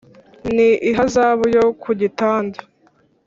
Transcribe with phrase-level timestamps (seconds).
[0.55, 2.59] Ni ihazabu yo ku gitanda.